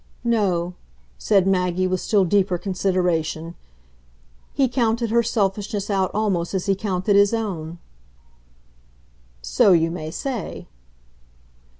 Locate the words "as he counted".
6.55-7.15